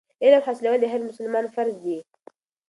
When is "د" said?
0.81-0.85